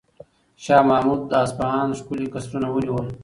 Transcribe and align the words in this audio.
شاه 0.63 0.83
محمود 0.89 1.21
د 1.29 1.33
اصفهان 1.43 1.89
ښکلي 1.99 2.27
قصرونه 2.33 2.67
ونیول. 2.71 3.07